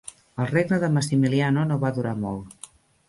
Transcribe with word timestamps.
El 0.45 0.47
regne 0.51 0.79
de 0.83 0.89
Massimiliano 0.95 1.67
no 1.73 1.79
va 1.85 1.95
durar 1.99 2.15
molt. 2.27 2.71